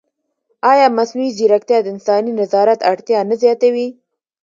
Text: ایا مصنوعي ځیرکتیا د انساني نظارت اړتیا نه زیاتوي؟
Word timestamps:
ایا 0.71 0.87
مصنوعي 0.97 1.29
ځیرکتیا 1.37 1.77
د 1.81 1.87
انساني 1.93 2.31
نظارت 2.41 2.79
اړتیا 2.91 3.19
نه 3.29 3.35
زیاتوي؟ 3.41 3.87